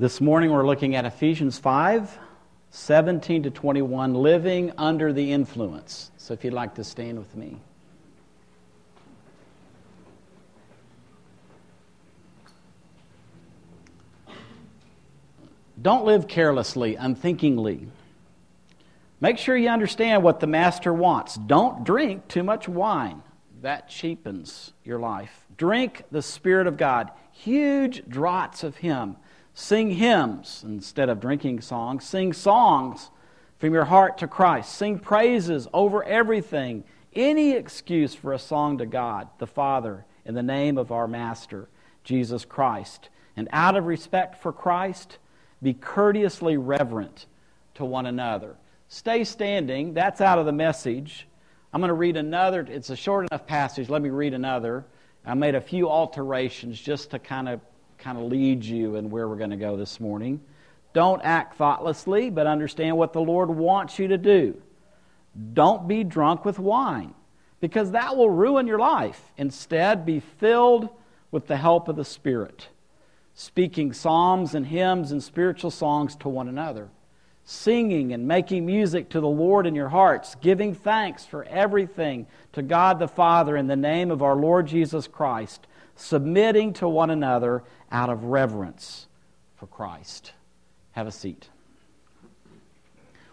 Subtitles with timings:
[0.00, 2.18] This morning we're looking at Ephesians 5
[2.70, 6.12] 17 to 21, living under the influence.
[6.18, 7.56] So if you'd like to stand with me.
[15.82, 17.88] Don't live carelessly, unthinkingly.
[19.20, 21.34] Make sure you understand what the master wants.
[21.34, 23.20] Don't drink too much wine.
[23.62, 25.44] That cheapens your life.
[25.56, 29.16] Drink the Spirit of God, huge draughts of Him
[29.60, 32.04] Sing hymns instead of drinking songs.
[32.04, 33.10] Sing songs
[33.58, 34.72] from your heart to Christ.
[34.72, 36.84] Sing praises over everything.
[37.12, 41.68] Any excuse for a song to God, the Father, in the name of our Master,
[42.04, 43.08] Jesus Christ.
[43.36, 45.18] And out of respect for Christ,
[45.60, 47.26] be courteously reverent
[47.74, 48.54] to one another.
[48.86, 49.92] Stay standing.
[49.92, 51.26] That's out of the message.
[51.72, 52.60] I'm going to read another.
[52.60, 53.88] It's a short enough passage.
[53.88, 54.86] Let me read another.
[55.26, 57.60] I made a few alterations just to kind of
[57.98, 60.40] kind of lead you in where we're going to go this morning.
[60.92, 64.60] Don't act thoughtlessly, but understand what the Lord wants you to do.
[65.52, 67.14] Don't be drunk with wine,
[67.60, 69.20] because that will ruin your life.
[69.36, 70.88] Instead, be filled
[71.30, 72.68] with the help of the Spirit,
[73.34, 76.88] speaking psalms and hymns and spiritual songs to one another,
[77.44, 82.62] singing and making music to the Lord in your hearts, giving thanks for everything to
[82.62, 85.66] God the Father in the name of our Lord Jesus Christ
[85.98, 89.06] submitting to one another out of reverence
[89.56, 90.32] for Christ.
[90.92, 91.48] Have a seat.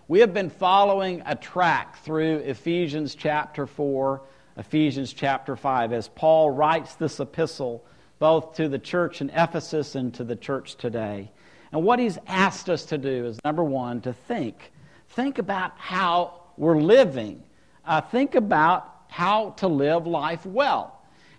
[0.08, 4.22] We have been following a track through Ephesians chapter 4,
[4.58, 7.84] Ephesians chapter 5, as Paul writes this epistle
[8.20, 11.32] both to the church in Ephesus and to the church today.
[11.72, 14.72] And what he's asked us to do is number one, to think.
[15.10, 17.44] Think about how we're living.
[17.86, 20.95] Uh, think about how to live life well.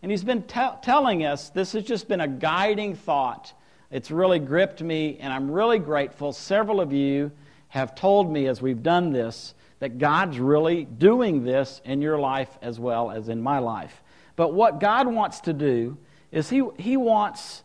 [0.07, 3.53] And he's been t- telling us this has just been a guiding thought.
[3.91, 6.33] It's really gripped me, and I'm really grateful.
[6.33, 7.33] Several of you
[7.71, 12.57] have told me as we've done this that God's really doing this in your life
[12.63, 14.01] as well as in my life.
[14.37, 15.97] But what God wants to do
[16.31, 17.65] is He, he wants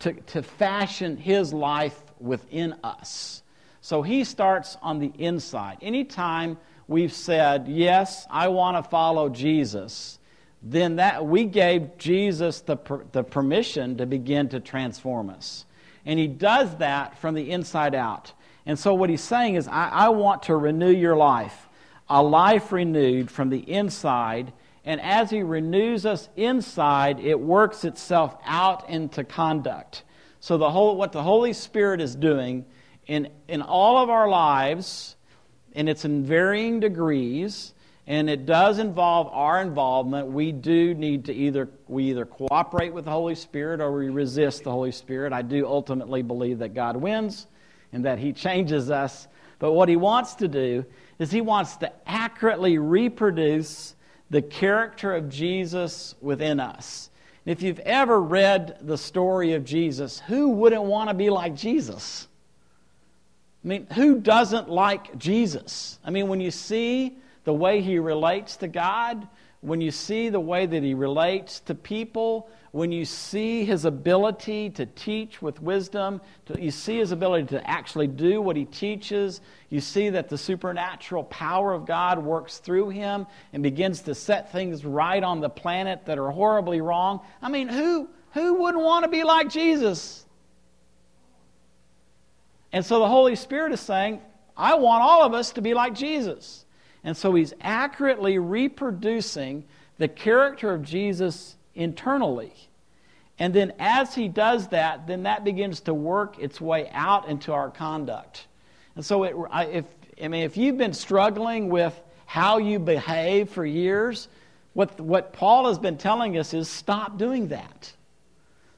[0.00, 3.44] to, to fashion His life within us.
[3.80, 5.78] So He starts on the inside.
[5.82, 10.18] Anytime we've said, Yes, I want to follow Jesus
[10.68, 12.76] then that we gave Jesus the,
[13.12, 15.64] the permission to begin to transform us.
[16.04, 18.32] And he does that from the inside out.
[18.66, 21.68] And so what he's saying is, I, I want to renew your life,
[22.08, 24.52] a life renewed from the inside.
[24.84, 30.02] And as he renews us inside, it works itself out into conduct.
[30.40, 32.64] So the whole, what the Holy Spirit is doing
[33.06, 35.14] in, in all of our lives,
[35.74, 37.72] and it's in varying degrees,
[38.06, 40.28] and it does involve our involvement.
[40.28, 44.62] We do need to either we either cooperate with the Holy Spirit or we resist
[44.64, 45.32] the Holy Spirit.
[45.32, 47.46] I do ultimately believe that God wins
[47.92, 49.26] and that He changes us.
[49.58, 50.84] But what He wants to do
[51.18, 53.94] is He wants to accurately reproduce
[54.30, 57.10] the character of Jesus within us.
[57.44, 62.26] If you've ever read the story of Jesus, who wouldn't want to be like Jesus?
[63.64, 65.98] I mean, who doesn't like Jesus?
[66.04, 69.26] I mean, when you see the way he relates to God,
[69.60, 74.70] when you see the way that he relates to people, when you see his ability
[74.70, 79.40] to teach with wisdom, to, you see his ability to actually do what he teaches,
[79.70, 84.50] you see that the supernatural power of God works through him and begins to set
[84.50, 87.20] things right on the planet that are horribly wrong.
[87.40, 90.26] I mean, who, who wouldn't want to be like Jesus?
[92.72, 94.20] And so the Holy Spirit is saying,
[94.56, 96.65] I want all of us to be like Jesus.
[97.06, 99.64] And so he's accurately reproducing
[99.96, 102.52] the character of Jesus internally.
[103.38, 107.52] And then as he does that, then that begins to work its way out into
[107.52, 108.48] our conduct.
[108.96, 109.36] And so it,
[109.72, 109.84] if,
[110.20, 114.26] I mean, if you've been struggling with how you behave for years,
[114.72, 117.92] what, what Paul has been telling us is stop doing that.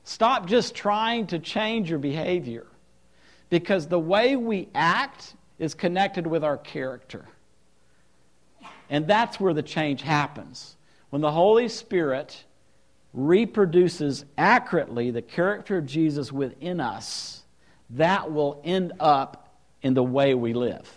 [0.04, 2.66] Stop just trying to change your behavior.
[3.48, 7.24] Because the way we act is connected with our character.
[8.90, 10.76] And that's where the change happens.
[11.10, 12.44] When the Holy Spirit
[13.12, 17.42] reproduces accurately the character of Jesus within us,
[17.90, 20.90] that will end up in the way we live.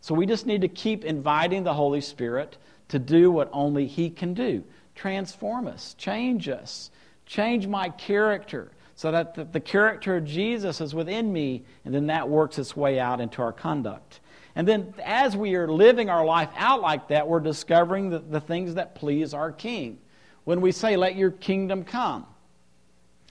[0.00, 2.56] So we just need to keep inviting the Holy Spirit
[2.88, 4.64] to do what only He can do
[4.94, 6.90] transform us, change us,
[7.24, 12.28] change my character so that the, character of Jesus is within me, and then that
[12.28, 14.20] works its way out into our conduct.
[14.54, 18.40] And then as we are living our life out like that, we're discovering the, the
[18.40, 19.98] things that please our King.
[20.44, 22.26] When we say, Let your kingdom come,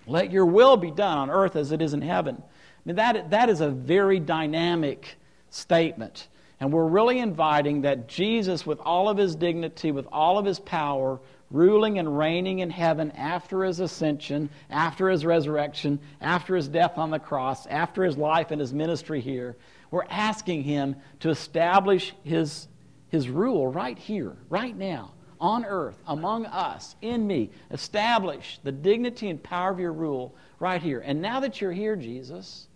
[0.07, 2.41] Let your will be done on earth as it is in heaven.
[2.41, 5.15] I mean, that, that is a very dynamic
[5.51, 6.27] statement.
[6.59, 10.59] And we're really inviting that Jesus, with all of his dignity, with all of his
[10.59, 11.19] power,
[11.51, 17.09] ruling and reigning in heaven after his ascension, after his resurrection, after his death on
[17.11, 19.55] the cross, after his life and his ministry here,
[19.91, 22.67] we're asking him to establish his,
[23.09, 27.49] his rule right here, right now, on earth, among us, in me.
[27.71, 31.01] Establish the dignity and power of your rule right here.
[31.05, 32.67] And now that you're here, Jesus,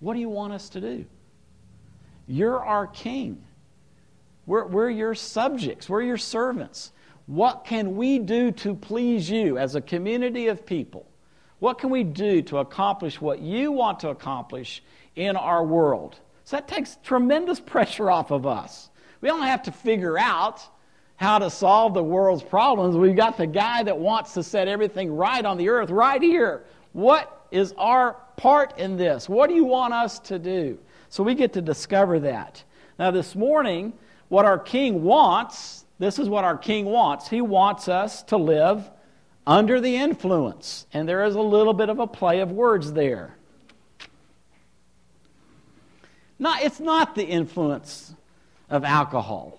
[0.00, 1.04] what do you want us to do?
[2.26, 3.44] You're our king.
[4.46, 6.90] We're, we're your subjects, we're your servants.
[7.26, 11.06] What can we do to please you as a community of people?
[11.58, 14.82] What can we do to accomplish what you want to accomplish
[15.16, 16.18] in our world?
[16.44, 18.90] So that takes tremendous pressure off of us.
[19.20, 20.62] We don't have to figure out
[21.16, 22.96] how to solve the world's problems.
[22.96, 26.64] We've got the guy that wants to set everything right on the earth right here.
[26.92, 29.28] What is our part in this?
[29.28, 30.78] What do you want us to do?
[31.08, 32.62] So we get to discover that.
[32.98, 33.92] Now, this morning,
[34.28, 37.28] what our king wants, this is what our king wants.
[37.28, 38.90] He wants us to live
[39.46, 40.86] under the influence.
[40.92, 43.36] And there is a little bit of a play of words there.
[46.44, 48.14] Not, it's not the influence
[48.68, 49.58] of alcohol.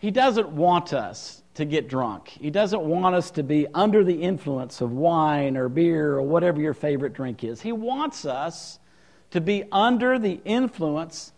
[0.00, 2.28] He doesn't want us to get drunk.
[2.28, 6.60] He doesn't want us to be under the influence of wine or beer or whatever
[6.60, 7.62] your favorite drink is.
[7.62, 8.80] He wants us
[9.30, 11.32] to be under the influence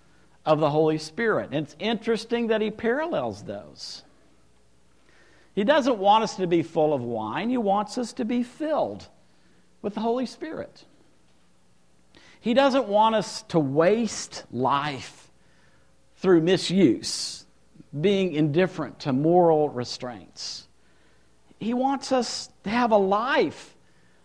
[0.45, 1.51] of the Holy Spirit.
[1.53, 4.03] And it's interesting that he parallels those.
[5.55, 9.07] He doesn't want us to be full of wine, he wants us to be filled
[9.81, 10.87] with the Holy Spirit.
[12.45, 15.31] He doesn't want us to waste life
[16.17, 17.47] through misuse,
[17.99, 20.69] being indifferent to moral restraints.
[21.59, 23.75] He wants us to have a life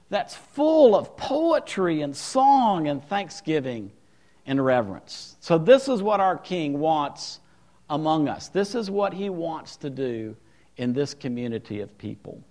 [0.09, 3.89] that's full of poetry and song and thanksgiving
[4.45, 5.37] and reverence.
[5.39, 7.39] So, this is what our King wants
[7.89, 8.49] among us.
[8.49, 10.35] This is what he wants to do
[10.75, 12.43] in this community of people.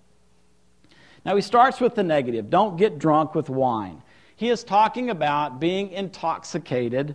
[1.23, 4.01] Now, he starts with the negative don't get drunk with wine.
[4.39, 7.13] He is talking about being intoxicated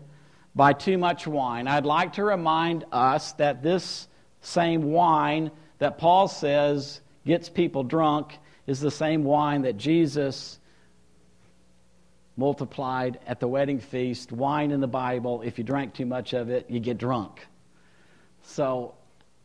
[0.54, 1.66] by too much wine.
[1.66, 4.08] I'd like to remind us that this
[4.42, 8.36] same wine that Paul says gets people drunk
[8.66, 10.58] is the same wine that Jesus
[12.36, 14.30] multiplied at the wedding feast.
[14.30, 17.46] Wine in the Bible, if you drank too much of it, you get drunk.
[18.42, 18.96] So,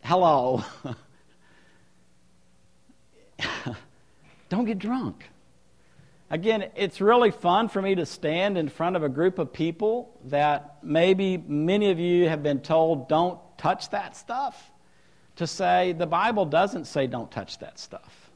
[0.03, 0.65] hello.
[4.49, 5.29] Don't get drunk.
[6.31, 10.15] Again, it's really fun for me to stand in front of a group of people
[10.25, 14.71] that maybe many of you have been told don't touch that stuff.
[15.37, 18.29] To say the Bible doesn't say don't touch that stuff.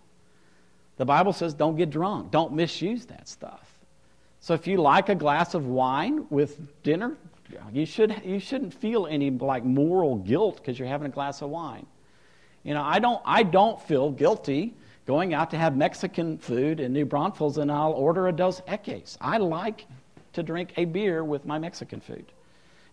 [0.98, 3.70] The Bible says don't get drunk, don't misuse that stuff.
[4.40, 7.16] So if you like a glass of wine with dinner,
[7.72, 11.50] you, should, you shouldn't feel any like moral guilt because you're having a glass of
[11.50, 11.86] wine.
[12.64, 14.74] You know, I don't, I don't feel guilty
[15.06, 19.18] going out to have Mexican food in New Braunfels and I'll order a Dos Equis.
[19.20, 19.86] I like
[20.34, 22.26] to drink a beer with my Mexican food.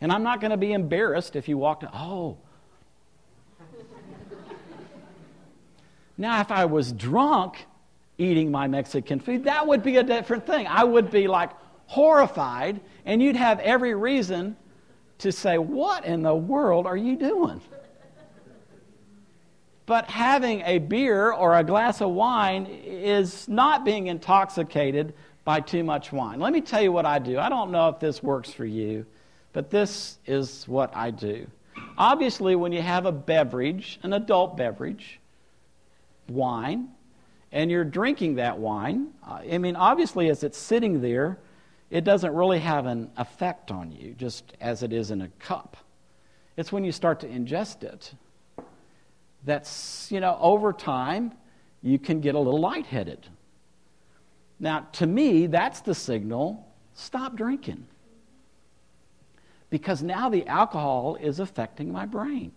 [0.00, 2.38] And I'm not going to be embarrassed if you walk to, oh.
[6.16, 7.66] now, if I was drunk,
[8.18, 10.66] eating my Mexican food, that would be a different thing.
[10.66, 11.50] I would be like
[11.86, 14.56] horrified, and you'd have every reason
[15.18, 17.60] to say, What in the world are you doing?
[19.90, 25.82] But having a beer or a glass of wine is not being intoxicated by too
[25.82, 26.38] much wine.
[26.38, 27.40] Let me tell you what I do.
[27.40, 29.04] I don't know if this works for you,
[29.52, 31.44] but this is what I do.
[31.98, 35.18] Obviously, when you have a beverage, an adult beverage,
[36.28, 36.90] wine,
[37.50, 41.40] and you're drinking that wine, I mean, obviously, as it's sitting there,
[41.90, 45.76] it doesn't really have an effect on you, just as it is in a cup.
[46.56, 48.14] It's when you start to ingest it
[49.44, 51.32] that's, you know, over time,
[51.82, 53.26] you can get a little lightheaded.
[54.58, 57.86] Now, to me, that's the signal stop drinking.
[59.70, 62.52] Because now the alcohol is affecting my brain.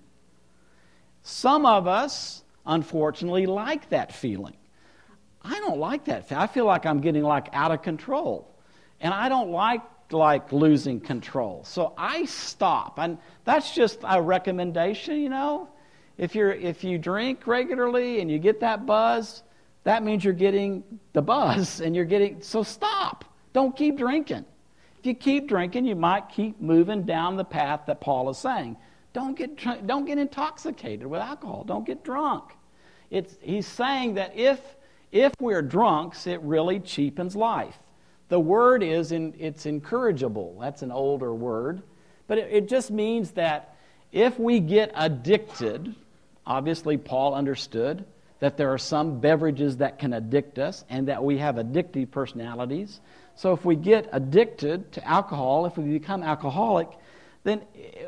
[1.21, 4.57] Some of us, unfortunately, like that feeling.
[5.41, 6.31] I don't like that.
[6.31, 8.49] I feel like I'm getting like out of control.
[8.99, 11.63] And I don't like like losing control.
[11.63, 12.99] So I stop.
[12.99, 15.69] And that's just a recommendation, you know.
[16.17, 19.43] If you're if you drink regularly and you get that buzz,
[19.84, 23.25] that means you're getting the buzz and you're getting so stop.
[23.53, 24.46] Don't keep drinking.
[25.00, 28.77] If you keep drinking, you might keep moving down the path that Paul is saying.
[29.12, 31.63] Don't get don't get intoxicated with alcohol.
[31.63, 32.46] Don't get drunk.
[33.12, 34.60] It's, he's saying that if
[35.12, 37.77] if we're drunks, it really cheapens life.
[38.29, 40.58] The word is in, it's incorrigible.
[40.60, 41.84] That's an older word.
[42.27, 43.75] But it, it just means that
[44.12, 45.93] if we get addicted,
[46.45, 48.05] obviously Paul understood
[48.39, 53.00] that there are some beverages that can addict us and that we have addictive personalities.
[53.35, 56.89] So if we get addicted to alcohol, if we become alcoholic,
[57.43, 57.62] then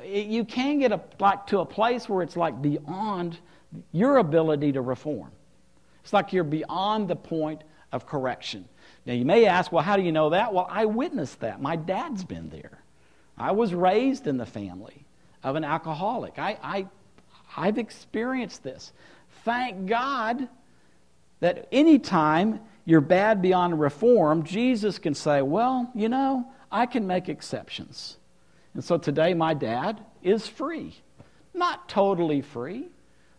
[0.06, 3.38] you can get a, like to a place where it's like beyond
[3.92, 5.32] your ability to reform.
[6.04, 8.66] It's like you're beyond the point of correction.
[9.06, 10.54] Now, you may ask, well, how do you know that?
[10.54, 11.62] Well, I witnessed that.
[11.62, 12.82] My dad's been there.
[13.38, 15.06] I was raised in the family
[15.44, 16.40] of an alcoholic.
[16.40, 16.88] I, I,
[17.56, 18.92] I've experienced this.
[19.44, 20.48] Thank God
[21.40, 27.30] that anytime you're bad beyond reform, Jesus can say, well, you know, I can make
[27.30, 28.18] exceptions.
[28.74, 30.96] And so today, my dad is free.
[31.54, 32.90] Not totally free,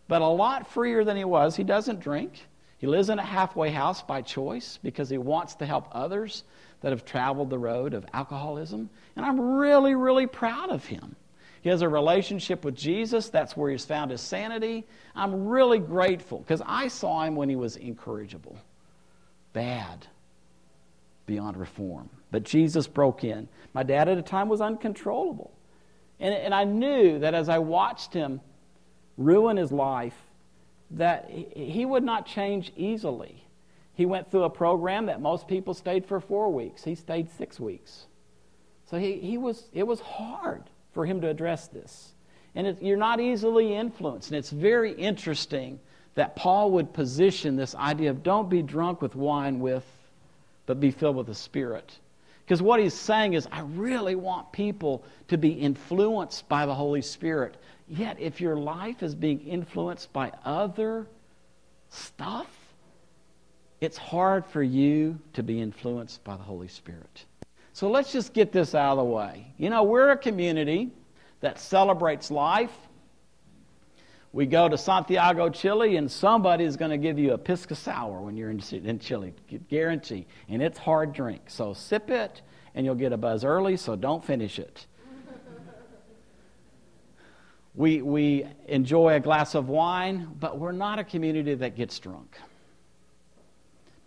[0.07, 1.55] but a lot freer than he was.
[1.55, 2.47] He doesn't drink.
[2.79, 6.43] He lives in a halfway house by choice because he wants to help others
[6.81, 8.89] that have traveled the road of alcoholism.
[9.15, 11.15] And I'm really, really proud of him.
[11.61, 13.29] He has a relationship with Jesus.
[13.29, 14.85] That's where he's found his sanity.
[15.15, 18.57] I'm really grateful because I saw him when he was incorrigible,
[19.53, 20.07] bad,
[21.25, 22.09] beyond reform.
[22.31, 23.47] But Jesus broke in.
[23.73, 25.51] My dad at the time was uncontrollable.
[26.19, 28.41] And, and I knew that as I watched him
[29.17, 30.15] ruin his life,
[30.91, 33.43] that he would not change easily.
[33.93, 36.83] He went through a program that most people stayed for four weeks.
[36.83, 38.05] He stayed six weeks.
[38.85, 40.63] So he, he was, it was hard
[40.97, 42.11] for him to address this.
[42.55, 44.31] And it, you're not easily influenced.
[44.31, 45.79] And it's very interesting
[46.15, 49.85] that Paul would position this idea of don't be drunk with wine with,
[50.65, 51.95] but be filled with the Spirit.
[52.43, 57.03] Because what he's saying is, I really want people to be influenced by the Holy
[57.03, 57.57] Spirit.
[57.87, 61.05] Yet, if your life is being influenced by other
[61.91, 62.47] stuff,
[63.81, 67.25] it's hard for you to be influenced by the Holy Spirit.
[67.77, 69.53] So let's just get this out of the way.
[69.59, 70.89] You know, we're a community
[71.41, 72.75] that celebrates life.
[74.33, 78.19] We go to Santiago, Chile, and somebody is going to give you a pisco sour
[78.21, 79.31] when you're in, Chile,
[79.69, 80.25] guarantee.
[80.49, 81.43] And it's hard drink.
[81.45, 82.41] So sip it,
[82.73, 84.87] and you'll get a buzz early, so don't finish it
[87.77, 92.35] we, we enjoy a glass of wine, but we're not a community that gets drunk.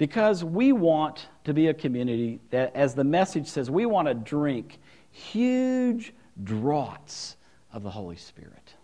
[0.00, 4.14] Because we want to be a community that, as the message says, we want to
[4.14, 4.78] drink
[5.10, 7.36] huge draughts
[7.70, 8.76] of the Holy Spirit.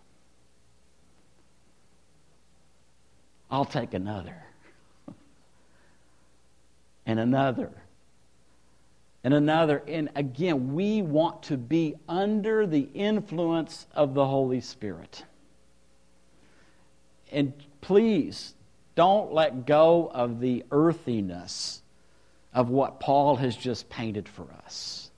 [3.49, 4.43] I'll take another.
[7.07, 7.71] and another
[9.23, 9.81] and another.
[9.87, 15.25] And again, we want to be under the influence of the Holy Spirit.
[17.31, 18.53] And please
[18.97, 21.83] don't let go of the earthiness
[22.51, 25.11] of what Paul has just painted for us.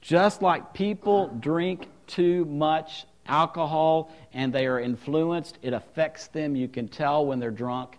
[0.00, 6.56] Just like people drink too much alcohol and they are influenced, it affects them.
[6.56, 7.96] You can tell when they're drunk.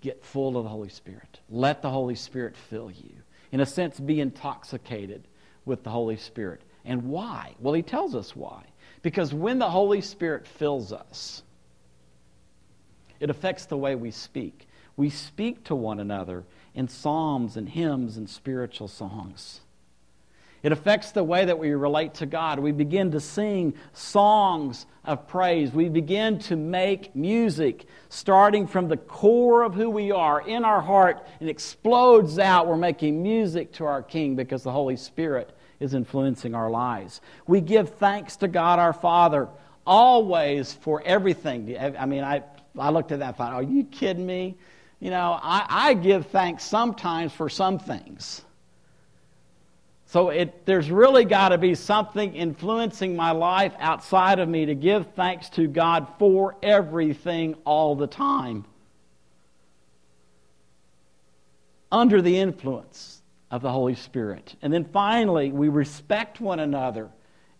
[0.00, 1.40] Get full of the Holy Spirit.
[1.50, 3.16] Let the Holy Spirit fill you
[3.50, 5.26] in a sense, be intoxicated
[5.64, 6.60] with the Holy Spirit.
[6.84, 7.56] And why?
[7.58, 8.64] Well, he tells us why.
[9.02, 11.42] Because when the Holy Spirit fills us,
[13.24, 14.68] it affects the way we speak.
[14.98, 19.62] We speak to one another in psalms and hymns and spiritual songs.
[20.62, 22.58] It affects the way that we relate to God.
[22.58, 25.72] We begin to sing songs of praise.
[25.72, 30.82] We begin to make music starting from the core of who we are in our
[30.82, 32.66] heart and explodes out.
[32.66, 37.22] We're making music to our King because the Holy Spirit is influencing our lives.
[37.46, 39.48] We give thanks to God our Father
[39.86, 41.74] always for everything.
[41.78, 42.42] I mean, I,
[42.78, 44.56] I looked at that thought, are you kidding me?
[45.00, 48.42] You know, I, I give thanks sometimes for some things.
[50.06, 54.74] So it, there's really got to be something influencing my life outside of me to
[54.74, 58.64] give thanks to God for everything all the time.
[61.90, 64.56] Under the influence of the Holy Spirit.
[64.62, 67.10] And then finally, we respect one another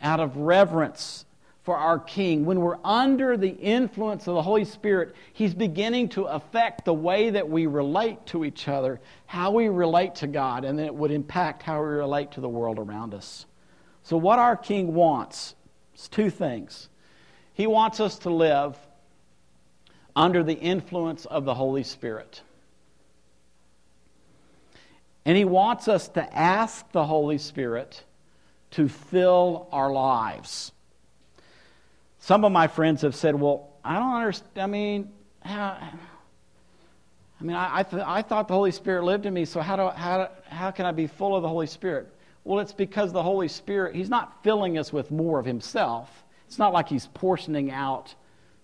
[0.00, 1.25] out of reverence
[1.64, 2.44] for our King.
[2.44, 7.30] When we're under the influence of the Holy Spirit, He's beginning to affect the way
[7.30, 11.11] that we relate to each other, how we relate to God, and then it would
[11.11, 13.47] impact how we relate to the world around us.
[14.02, 15.54] So, what our King wants
[15.97, 16.90] is two things.
[17.54, 18.76] He wants us to live
[20.14, 22.42] under the influence of the Holy Spirit.
[25.25, 28.04] And He wants us to ask the Holy Spirit
[28.73, 30.73] to fill our lives.
[32.25, 34.57] Some of my friends have said, Well, I don't understand.
[34.57, 35.12] I mean,
[35.43, 35.76] how,
[37.38, 39.90] I mean, I, th- I thought the Holy Spirit lived in me, so how, do,
[39.95, 42.09] how, how can I be full of the Holy Spirit?
[42.43, 46.25] Well, it's because the Holy Spirit, He's not filling us with more of Himself.
[46.47, 48.14] It's not like He's portioning out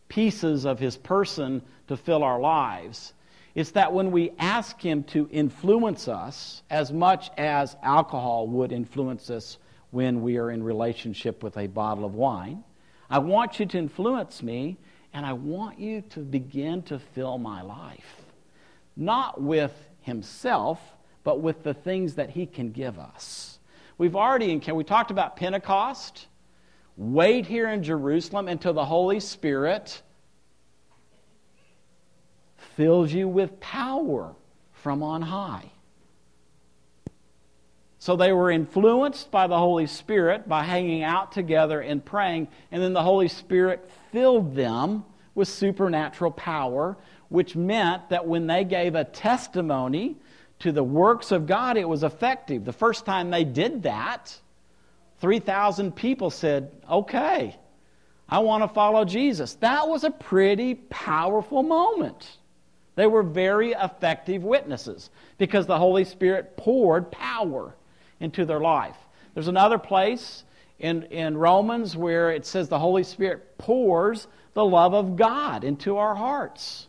[0.08, 3.12] pieces of His person to fill our lives.
[3.54, 9.28] It's that when we ask Him to influence us as much as alcohol would influence
[9.28, 9.58] us
[9.90, 12.64] when we are in relationship with a bottle of wine,
[13.10, 14.78] I want you to influence me,
[15.12, 18.22] and I want you to begin to fill my life.
[18.96, 20.80] Not with Himself,
[21.24, 23.58] but with the things that He can give us.
[23.98, 26.28] We've already, we talked about Pentecost.
[26.96, 30.02] Wait here in Jerusalem until the Holy Spirit
[32.76, 34.34] fills you with power
[34.72, 35.70] from on high.
[38.00, 42.82] So they were influenced by the Holy Spirit by hanging out together and praying, and
[42.82, 45.04] then the Holy Spirit filled them
[45.34, 46.96] with supernatural power,
[47.28, 50.16] which meant that when they gave a testimony
[50.60, 52.64] to the works of God, it was effective.
[52.64, 54.34] The first time they did that,
[55.20, 57.54] 3,000 people said, Okay,
[58.30, 59.56] I want to follow Jesus.
[59.56, 62.38] That was a pretty powerful moment.
[62.94, 67.74] They were very effective witnesses because the Holy Spirit poured power
[68.20, 68.96] into their life.
[69.34, 70.44] There's another place
[70.78, 75.96] in, in Romans where it says the Holy Spirit pours the love of God into
[75.96, 76.88] our hearts.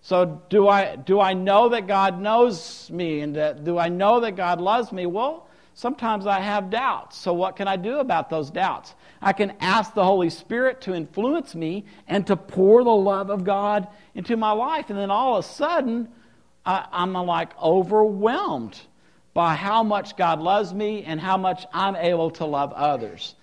[0.00, 4.20] So, do I, do I know that God knows me and that, do I know
[4.20, 5.06] that God loves me?
[5.06, 7.16] Well, sometimes I have doubts.
[7.16, 8.96] So, what can I do about those doubts?
[9.20, 13.44] I can ask the Holy Spirit to influence me and to pour the love of
[13.44, 14.90] God into my life.
[14.90, 16.08] And then all of a sudden,
[16.66, 18.80] I, I'm like overwhelmed
[19.34, 23.34] by how much God loves me and how much I'm able to love others.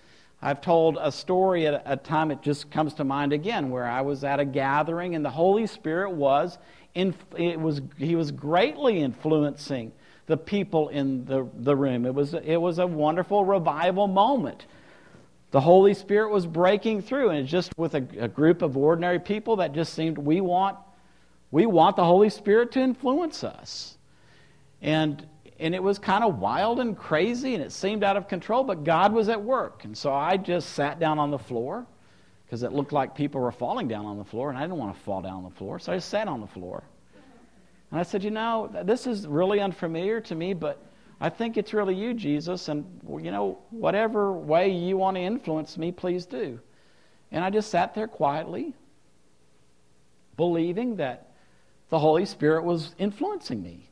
[0.41, 4.01] I've told a story at a time, it just comes to mind again, where I
[4.01, 6.58] was at a gathering and the Holy Spirit was,
[6.96, 9.91] in, it was he was greatly influencing
[10.27, 12.05] the people in the, the room.
[12.05, 14.65] It was, it was a wonderful revival moment.
[15.51, 19.19] The Holy Spirit was breaking through, and it's just with a, a group of ordinary
[19.19, 20.78] people that just seemed we want,
[21.52, 23.97] we want the Holy Spirit to influence us.
[24.82, 25.25] And
[25.60, 28.84] and it was kind of wild and crazy and it seemed out of control, but
[28.84, 29.84] God was at work.
[29.84, 31.86] And so I just sat down on the floor
[32.45, 34.98] because it looked like people were falling down on the floor, and I didn't want
[34.98, 36.84] to fall down on the floor, so I just sat on the floor.
[37.91, 40.82] And I said, You know, this is really unfamiliar to me, but
[41.22, 42.86] I think it's really you, Jesus, and,
[43.22, 46.60] you know, whatever way you want to influence me, please do.
[47.32, 48.74] And I just sat there quietly,
[50.38, 51.28] believing that
[51.89, 53.88] the Holy Spirit was influencing me.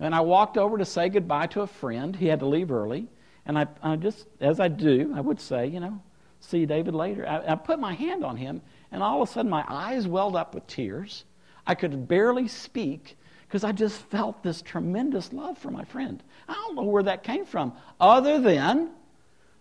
[0.00, 2.14] And I walked over to say goodbye to a friend.
[2.14, 3.08] He had to leave early.
[3.46, 6.00] And I, I just, as I do, I would say, you know,
[6.40, 7.26] see David later.
[7.26, 10.36] I, I put my hand on him, and all of a sudden my eyes welled
[10.36, 11.24] up with tears.
[11.66, 16.22] I could barely speak because I just felt this tremendous love for my friend.
[16.46, 18.90] I don't know where that came from, other than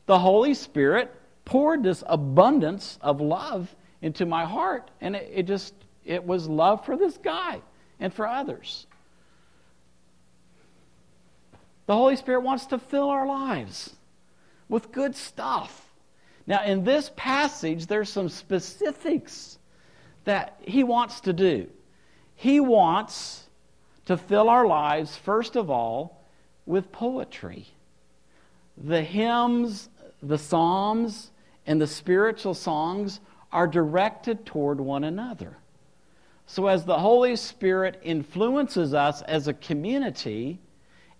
[0.06, 1.13] the Holy Spirit
[1.45, 5.73] poured this abundance of love into my heart, and it, it just
[6.06, 7.62] it was love for this guy
[8.00, 8.86] and for others.
[11.88, 13.95] The Holy Spirit wants to fill our lives
[14.69, 15.89] with good stuff.
[16.45, 19.58] Now, in this passage, there's some specifics
[20.26, 21.67] that He wants to do.
[22.36, 23.47] He wants
[24.06, 26.23] to fill our lives, first of all,
[26.65, 27.67] with poetry.
[28.78, 29.89] The hymns,
[30.21, 31.32] the psalms,
[31.65, 33.21] and the spiritual songs
[33.52, 35.58] are directed toward one another.
[36.47, 40.60] So, as the Holy Spirit influences us as a community,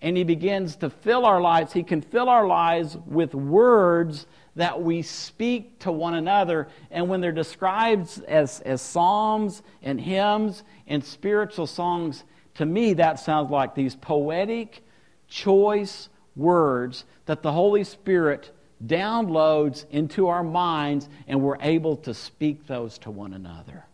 [0.02, 1.74] and He begins to fill our lives.
[1.74, 6.68] He can fill our lives with words that we speak to one another.
[6.92, 12.24] And when they're described as, as psalms and hymns and spiritual songs,
[12.56, 14.84] to me that sounds like these poetic,
[15.28, 18.52] choice words that the Holy Spirit
[18.86, 23.87] downloads into our minds, and we're able to speak those to one another.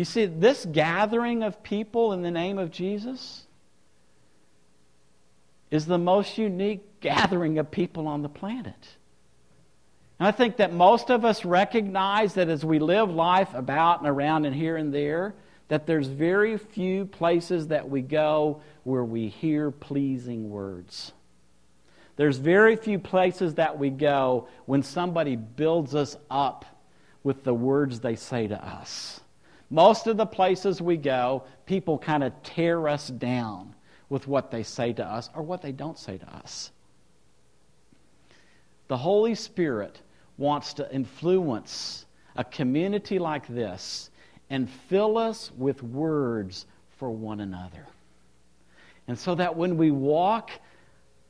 [0.00, 3.42] You see, this gathering of people in the name of Jesus
[5.70, 8.96] is the most unique gathering of people on the planet.
[10.18, 14.08] And I think that most of us recognize that as we live life about and
[14.08, 15.34] around and here and there,
[15.68, 21.12] that there's very few places that we go where we hear pleasing words.
[22.16, 26.64] There's very few places that we go when somebody builds us up
[27.22, 29.20] with the words they say to us.
[29.70, 33.74] Most of the places we go, people kind of tear us down
[34.08, 36.72] with what they say to us or what they don't say to us.
[38.88, 40.00] The Holy Spirit
[40.36, 42.04] wants to influence
[42.34, 44.10] a community like this
[44.50, 46.66] and fill us with words
[46.98, 47.86] for one another.
[49.06, 50.50] And so that when we walk,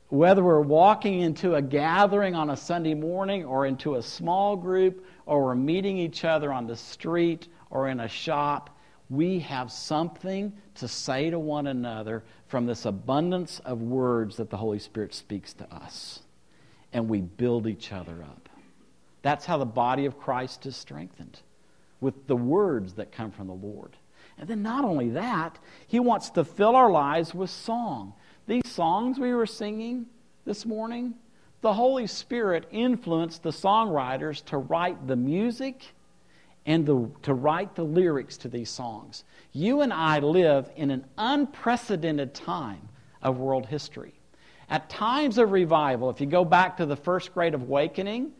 [0.09, 5.05] whether we're walking into a gathering on a Sunday morning or into a small group
[5.27, 8.77] or we're meeting each other on the street or in a shop,
[9.09, 14.57] we have something to say to one another from this abundance of words that the
[14.57, 16.21] Holy Spirit speaks to us.
[16.93, 18.49] And we build each other up.
[19.21, 21.39] That's how the body of Christ is strengthened
[21.99, 23.95] with the words that come from the Lord.
[24.37, 28.13] And then, not only that, He wants to fill our lives with song.
[28.47, 30.07] These songs we were singing
[30.45, 31.13] this morning,
[31.61, 35.93] the Holy Spirit influenced the songwriters to write the music
[36.65, 39.23] and the, to write the lyrics to these songs.
[39.51, 42.89] You and I live in an unprecedented time
[43.21, 44.13] of world history.
[44.69, 48.31] At times of revival, if you go back to the first great awakening,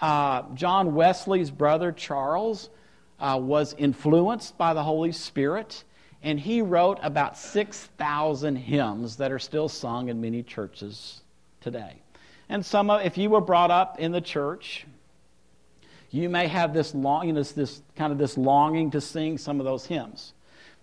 [0.00, 2.70] uh, John Wesley's brother Charles
[3.18, 5.84] uh, was influenced by the Holy Spirit,
[6.22, 11.22] and he wrote about 6,000 hymns that are still sung in many churches
[11.60, 11.96] today.
[12.48, 14.86] And some, of, if you were brought up in the church,
[16.10, 19.66] you may have this longing, this, this kind of this longing to sing some of
[19.66, 20.32] those hymns.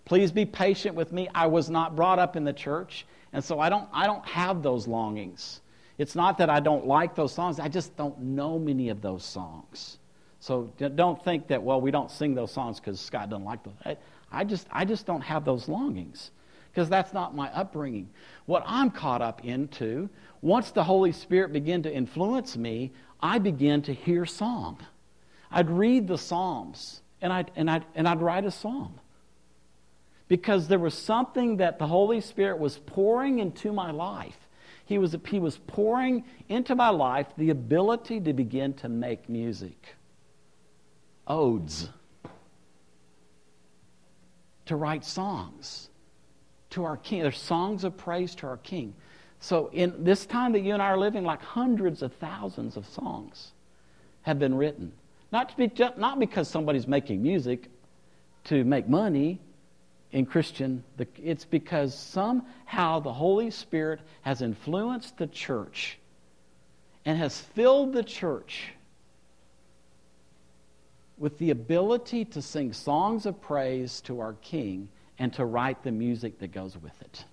[0.05, 1.27] Please be patient with me.
[1.35, 4.63] I was not brought up in the church, and so I don't, I don't have
[4.63, 5.61] those longings.
[5.97, 9.25] It's not that I don't like those songs, I just don't know many of those
[9.25, 9.97] songs.
[10.39, 13.73] So don't think that, well, we don't sing those songs because Scott doesn't like them.
[13.83, 13.97] I,
[14.31, 16.31] I, just, I just don't have those longings
[16.71, 18.07] because that's not my upbringing.
[18.45, 20.09] What I'm caught up into,
[20.41, 24.77] once the Holy Spirit began to influence me, I began to hear song.
[25.51, 28.99] I'd read the Psalms and I'd, and I'd, and I'd write a psalm
[30.27, 34.37] because there was something that the Holy Spirit was pouring into my life.
[34.85, 39.95] He was, he was pouring into my life the ability to begin to make music
[41.25, 41.89] odes,
[44.65, 45.89] to write songs
[46.71, 47.21] to our King.
[47.21, 48.93] There's songs of praise to our King.
[49.39, 52.87] So, in this time that you and I are living, like hundreds of thousands of
[52.87, 53.51] songs
[54.23, 54.91] have been written.
[55.31, 57.69] Not, to be, not because somebody's making music
[58.45, 59.39] to make money
[60.11, 60.83] in Christian,
[61.17, 65.99] it's because somehow the Holy Spirit has influenced the church
[67.05, 68.69] and has filled the church
[71.17, 74.87] with the ability to sing songs of praise to our King
[75.19, 77.25] and to write the music that goes with it.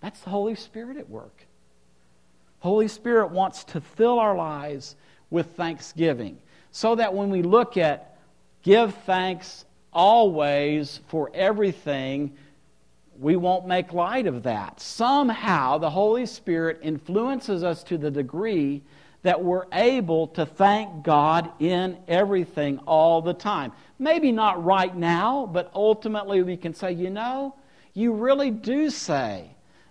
[0.00, 1.46] That's the Holy Spirit at work.
[2.60, 4.94] Holy Spirit wants to fill our lives
[5.30, 6.38] with thanksgiving
[6.72, 8.16] so that when we look at
[8.62, 12.36] give thanks always for everything,
[13.18, 14.80] we won't make light of that.
[14.80, 18.82] Somehow the Holy Spirit influences us to the degree
[19.22, 23.72] that we're able to thank God in everything all the time.
[23.98, 27.54] Maybe not right now, but ultimately we can say, you know,
[27.94, 29.50] you really do say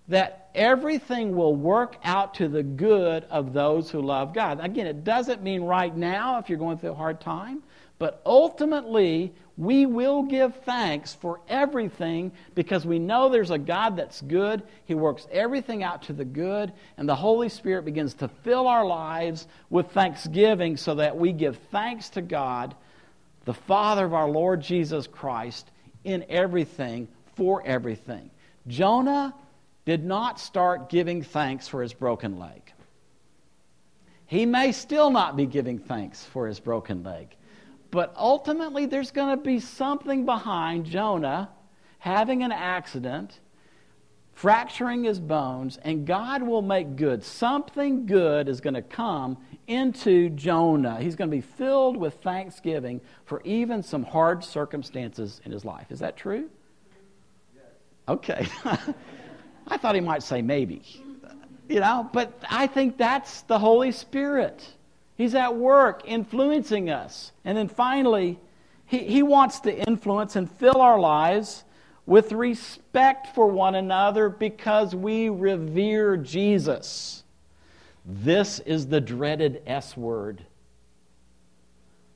[0.10, 4.60] that everything will work out to the good of those who love God.
[4.62, 7.64] Again, it doesn't mean right now if you're going through a hard time,
[8.00, 14.22] but ultimately we will give thanks for everything because we know there's a God that's
[14.22, 14.64] good.
[14.86, 18.86] He works everything out to the good, and the Holy Spirit begins to fill our
[18.86, 22.76] lives with thanksgiving so that we give thanks to God,
[23.46, 25.70] the Father of our Lord Jesus Christ,
[26.04, 28.32] in everything, for everything.
[28.68, 29.36] Jonah
[29.86, 32.72] did not start giving thanks for his broken leg.
[34.26, 37.36] He may still not be giving thanks for his broken leg.
[37.89, 41.50] But ultimately, there's going to be something behind Jonah
[42.00, 43.41] having an accident,
[44.32, 47.24] fracturing his bones, and God will make good.
[47.24, 51.02] Something good is going to come into Jonah.
[51.02, 55.91] He's going to be filled with thanksgiving for even some hard circumstances in his life.
[55.91, 56.50] Is that true?
[57.54, 57.65] Yes.
[58.08, 58.48] Okay.
[59.67, 60.82] I thought he might say maybe.
[61.69, 64.67] You know, but I think that's the Holy Spirit.
[65.15, 67.32] He's at work influencing us.
[67.45, 68.39] And then finally,
[68.86, 71.63] he, he wants to influence and fill our lives
[72.06, 77.24] with respect for one another because we revere Jesus.
[78.06, 80.43] This is the dreaded S word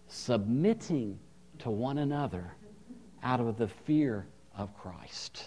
[0.07, 1.19] submitting
[1.59, 2.53] to one another
[3.23, 4.25] out of the fear
[4.57, 5.43] of Christ.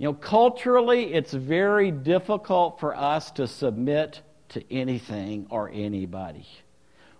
[0.00, 6.46] You know, culturally, it's very difficult for us to submit to anything or anybody.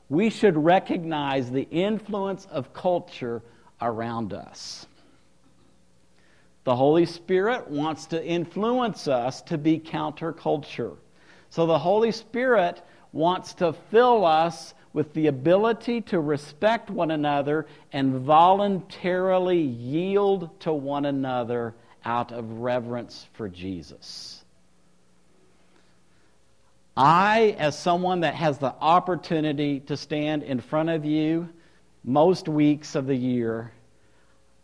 [0.08, 3.42] We should recognize the influence of culture
[3.82, 4.86] around us.
[6.64, 10.96] The Holy Spirit wants to influence us to be counterculture.
[11.50, 12.80] So the Holy Spirit
[13.12, 20.72] wants to fill us with the ability to respect one another and voluntarily yield to
[20.72, 24.42] one another out of reverence for Jesus.
[26.96, 31.48] I, as someone that has the opportunity to stand in front of you
[32.04, 33.72] most weeks of the year,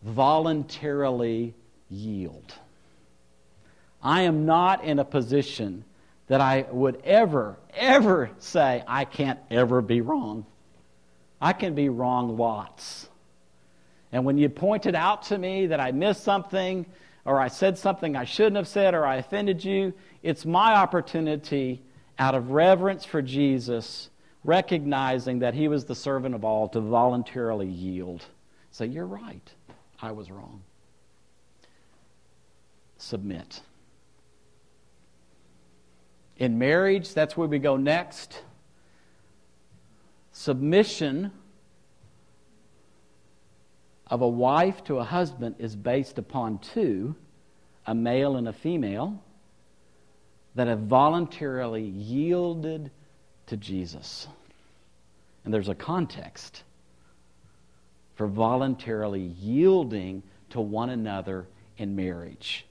[0.03, 1.55] voluntarily
[1.89, 2.55] yield.
[4.03, 5.85] I am not in a position
[6.29, 10.47] that I would ever, ever say, I can't ever be wrong.
[11.41, 13.09] I can be wrong lots.
[14.13, 16.87] And when you pointed out to me that I missed something,
[17.27, 21.83] or I said something I shouldn't have said, or I offended you, it's my opportunity,
[22.19, 24.09] out of reverence for Jesus,
[24.45, 28.25] recognizing that he was the servant of all, to voluntarily yield.
[28.71, 29.53] Say, You're right.
[30.01, 30.63] I was wrong.
[32.99, 33.61] Submit.
[36.39, 38.43] In marriage, that's where we go next.
[40.33, 41.33] Submission
[44.07, 47.17] of a wife to a husband is based upon two,
[47.87, 49.23] a male and a female,
[50.55, 52.91] that have voluntarily yielded
[53.47, 54.27] to Jesus.
[55.45, 56.63] And there's a context
[58.15, 62.67] for voluntarily yielding to one another in marriage.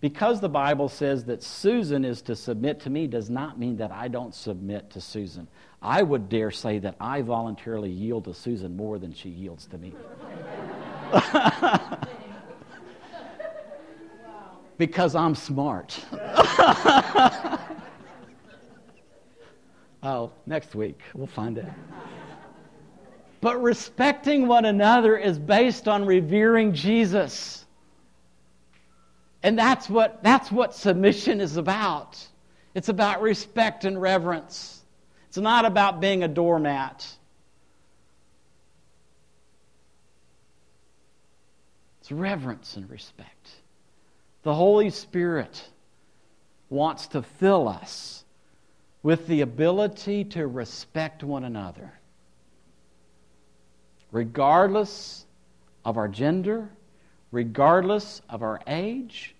[0.00, 3.90] Because the Bible says that Susan is to submit to me does not mean that
[3.90, 5.48] I don't submit to Susan.
[5.82, 9.78] I would dare say that I voluntarily yield to Susan more than she yields to
[9.78, 9.94] me.
[14.78, 15.98] because I'm smart.
[20.02, 21.66] oh, next week, we'll find out.
[23.40, 27.64] But respecting one another is based on revering Jesus.
[29.42, 32.26] And that's what, that's what submission is about.
[32.74, 34.82] It's about respect and reverence.
[35.28, 37.06] It's not about being a doormat.
[42.06, 43.50] It's reverence and respect.
[44.44, 45.60] The Holy Spirit
[46.70, 48.24] wants to fill us
[49.02, 51.92] with the ability to respect one another,
[54.12, 55.26] regardless
[55.84, 56.70] of our gender,
[57.32, 59.34] regardless of our age,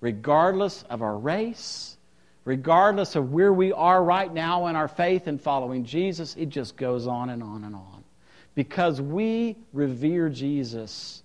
[0.00, 1.98] regardless of our race,
[2.46, 6.78] regardless of where we are right now in our faith and following Jesus, it just
[6.78, 8.04] goes on and on and on.
[8.54, 11.22] Because we revere Jesus,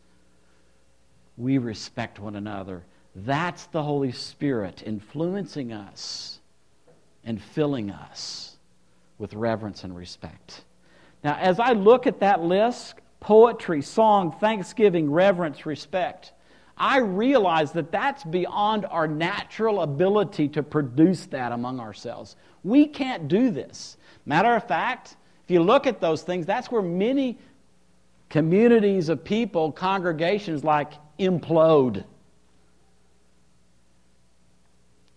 [1.41, 2.83] we respect one another.
[3.15, 6.39] That's the Holy Spirit influencing us
[7.23, 8.57] and filling us
[9.17, 10.63] with reverence and respect.
[11.23, 16.33] Now, as I look at that list poetry, song, thanksgiving, reverence, respect
[16.81, 22.35] I realize that that's beyond our natural ability to produce that among ourselves.
[22.63, 23.97] We can't do this.
[24.25, 27.37] Matter of fact, if you look at those things, that's where many
[28.29, 32.03] communities of people, congregations like implode.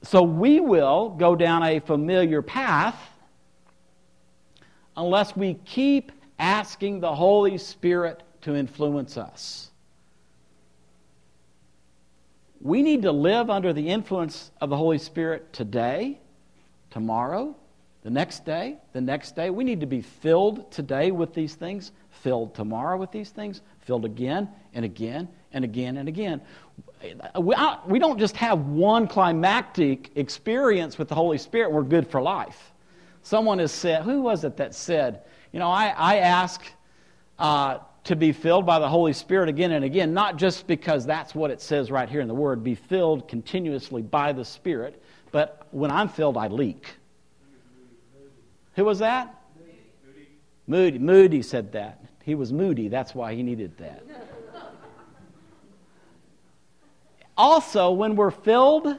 [0.03, 2.99] So we will go down a familiar path
[4.97, 9.71] unless we keep asking the Holy Spirit to influence us.
[12.61, 16.19] We need to live under the influence of the Holy Spirit today,
[16.90, 17.57] tomorrow,
[18.03, 19.51] the next day, the next day.
[19.51, 24.05] We need to be filled today with these things, filled tomorrow with these things, filled
[24.05, 26.43] again and again and again and again.
[27.38, 32.73] We don't just have one climactic experience with the Holy Spirit, we're good for life.
[33.23, 36.61] Someone has said, who was it that said, you know, I, I ask
[37.38, 41.35] uh, to be filled by the Holy Spirit again and again, not just because that's
[41.35, 45.67] what it says right here in the Word, be filled continuously by the Spirit, but
[45.71, 46.97] when I'm filled, I leak.
[48.75, 49.43] Who was that?
[50.07, 50.29] Moody.
[50.67, 50.99] Moody.
[50.99, 52.05] Moody said that.
[52.25, 54.03] He was moody, that's why he needed that.
[57.37, 58.97] Also, when we're filled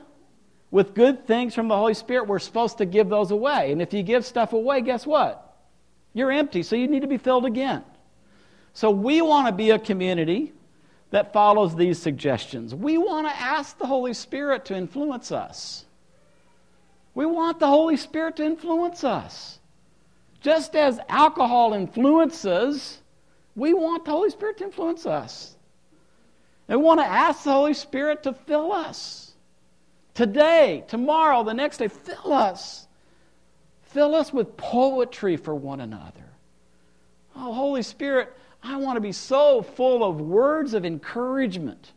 [0.71, 3.71] with good things from the Holy Spirit, we're supposed to give those away.
[3.71, 5.57] And if you give stuff away, guess what?
[6.13, 7.83] You're empty, so you need to be filled again.
[8.73, 10.51] So we want to be a community
[11.11, 12.75] that follows these suggestions.
[12.75, 15.85] We want to ask the Holy Spirit to influence us.
[17.13, 19.59] We want the Holy Spirit to influence us.
[20.41, 23.01] Just as alcohol influences,
[23.55, 25.54] we want the Holy Spirit to influence us.
[26.67, 29.33] We want to ask the Holy Spirit to fill us.
[30.13, 32.87] Today, tomorrow, the next day, fill us.
[33.83, 36.25] Fill us with poetry for one another.
[37.35, 41.91] Oh, Holy Spirit, I want to be so full of words of encouragement,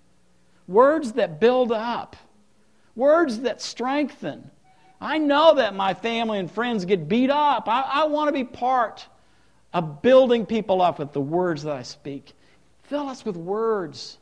[0.66, 2.16] words that build up,
[2.94, 4.50] words that strengthen.
[5.00, 7.68] I know that my family and friends get beat up.
[7.68, 9.06] I, I want to be part
[9.72, 12.32] of building people up with the words that I speak.
[12.82, 14.17] Fill us with words.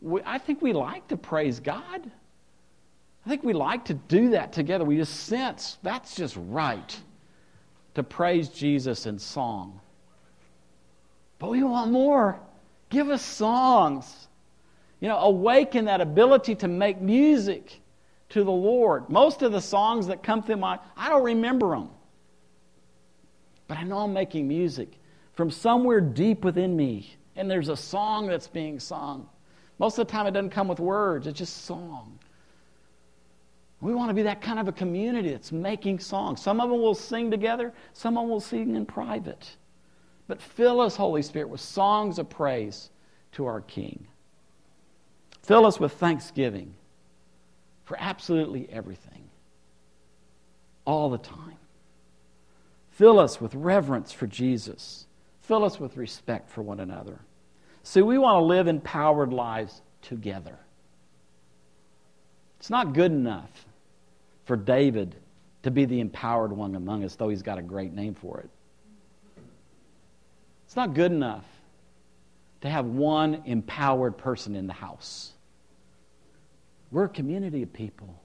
[0.00, 2.10] We, I think we like to praise God.
[3.24, 4.84] I think we like to do that together.
[4.84, 7.00] We just sense that's just right
[7.94, 9.80] to praise Jesus in song.
[11.38, 12.40] But we want more.
[12.90, 14.28] Give us songs.
[15.00, 17.80] You know, awaken that ability to make music
[18.30, 19.08] to the Lord.
[19.08, 21.90] Most of the songs that come through my I don't remember them.
[23.68, 24.98] But I know I'm making music
[25.32, 27.16] from somewhere deep within me.
[27.36, 29.28] And there's a song that's being sung.
[29.78, 32.18] Most of the time it doesn't come with words, it's just song.
[33.80, 36.40] We want to be that kind of a community that's making songs.
[36.40, 39.56] Some of them will sing together, some of them will sing in private.
[40.26, 42.90] But fill us, Holy Spirit, with songs of praise
[43.32, 44.06] to our King.
[45.42, 46.74] Fill us with thanksgiving
[47.84, 49.28] for absolutely everything,
[50.86, 51.58] all the time.
[52.92, 55.06] Fill us with reverence for Jesus.
[55.42, 57.18] Fill us with respect for one another.
[57.84, 60.58] See, we want to live empowered lives together.
[62.58, 63.66] It's not good enough
[64.46, 65.14] for David
[65.62, 68.48] to be the empowered one among us, though he's got a great name for it.
[70.64, 71.44] It's not good enough
[72.62, 75.32] to have one empowered person in the house.
[76.90, 78.18] We're a community of people.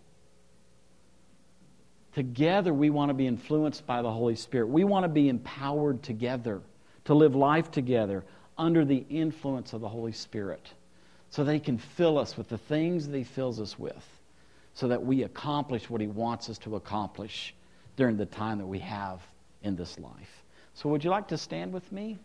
[2.13, 4.67] Together, we want to be influenced by the Holy Spirit.
[4.67, 6.61] We want to be empowered together
[7.05, 8.23] to live life together
[8.59, 10.73] under the influence of the Holy Spirit
[11.31, 14.05] so that He can fill us with the things that He fills us with
[14.75, 17.55] so that we accomplish what He wants us to accomplish
[17.95, 19.21] during the time that we have
[19.63, 20.43] in this life.
[20.73, 22.17] So, would you like to stand with me?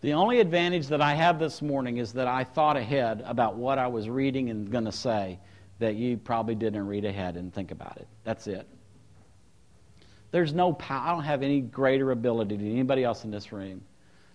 [0.00, 3.78] The only advantage that I have this morning is that I thought ahead about what
[3.78, 5.40] I was reading and going to say
[5.78, 8.08] that you probably didn't read ahead and think about it.
[8.24, 8.66] That's it.
[10.30, 11.08] There's no power.
[11.08, 13.82] I don't have any greater ability than anybody else in this room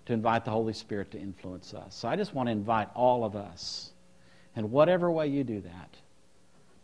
[0.06, 1.96] to invite the Holy Spirit to influence us.
[1.96, 3.92] So I just want to invite all of us,
[4.56, 5.90] in whatever way you do that,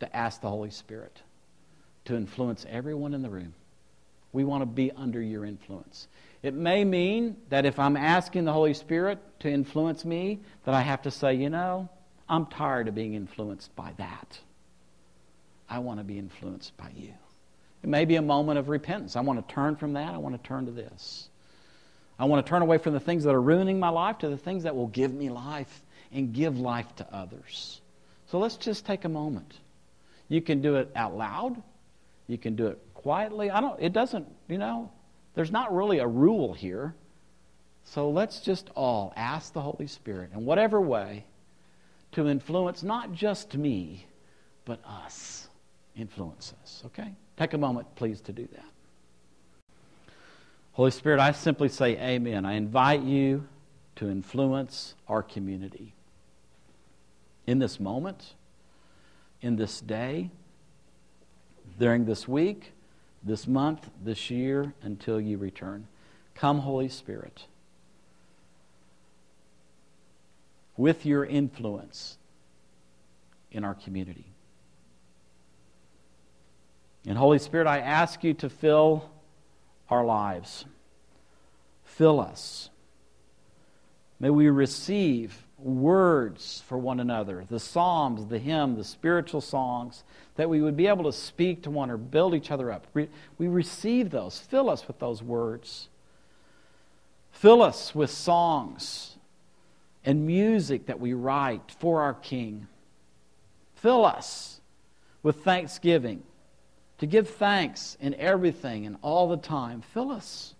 [0.00, 1.20] to ask the Holy Spirit
[2.06, 3.54] to influence everyone in the room.
[4.32, 6.06] We want to be under your influence.
[6.42, 10.80] It may mean that if I'm asking the Holy Spirit to influence me, that I
[10.80, 11.88] have to say, you know,
[12.28, 14.38] I'm tired of being influenced by that.
[15.70, 17.14] I want to be influenced by you.
[17.82, 19.16] It may be a moment of repentance.
[19.16, 20.12] I want to turn from that.
[20.12, 21.28] I want to turn to this.
[22.18, 24.36] I want to turn away from the things that are ruining my life to the
[24.36, 27.80] things that will give me life and give life to others.
[28.26, 29.54] So let's just take a moment.
[30.28, 31.62] You can do it out loud.
[32.26, 33.50] You can do it quietly.
[33.50, 34.90] I don't it doesn't, you know,
[35.34, 36.94] there's not really a rule here.
[37.84, 41.24] So let's just all ask the Holy Spirit in whatever way
[42.12, 44.06] to influence not just me,
[44.64, 45.39] but us.
[45.96, 47.14] Influence us, okay?
[47.36, 48.64] Take a moment, please, to do that.
[50.72, 52.46] Holy Spirit, I simply say amen.
[52.46, 53.46] I invite you
[53.96, 55.94] to influence our community.
[57.46, 58.34] In this moment,
[59.42, 60.30] in this day,
[61.78, 62.72] during this week,
[63.22, 65.86] this month, this year, until you return.
[66.34, 67.46] Come, Holy Spirit,
[70.76, 72.16] with your influence
[73.50, 74.29] in our community.
[77.06, 79.10] And Holy Spirit, I ask you to fill
[79.88, 80.64] our lives.
[81.84, 82.70] Fill us.
[84.18, 90.04] May we receive words for one another the psalms, the hymn, the spiritual songs,
[90.36, 92.86] that we would be able to speak to one or build each other up.
[92.94, 93.08] We
[93.48, 94.38] receive those.
[94.38, 95.88] Fill us with those words.
[97.32, 99.16] Fill us with songs
[100.04, 102.66] and music that we write for our King.
[103.76, 104.60] Fill us
[105.22, 106.22] with thanksgiving
[107.00, 109.80] to give thanks in everything and all the time.
[109.80, 110.54] Fill us.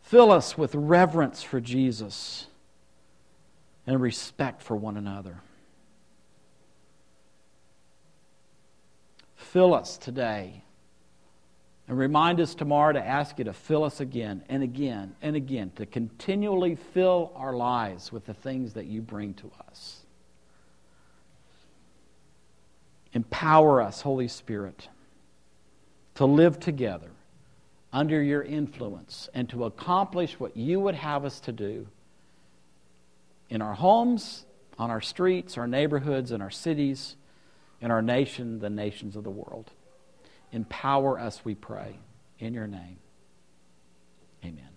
[0.00, 2.46] Fill us with reverence for Jesus
[3.86, 5.42] and respect for one another.
[9.36, 10.62] Fill us today.
[11.86, 15.70] And remind us tomorrow to ask you to fill us again and again and again,
[15.76, 20.03] to continually fill our lives with the things that you bring to us.
[23.14, 24.88] Empower us, Holy Spirit,
[26.16, 27.10] to live together
[27.92, 31.86] under your influence and to accomplish what you would have us to do
[33.48, 34.44] in our homes,
[34.78, 37.14] on our streets, our neighborhoods, in our cities,
[37.80, 39.70] in our nation, the nations of the world.
[40.50, 41.96] Empower us, we pray,
[42.40, 42.98] in your name.
[44.44, 44.73] Amen.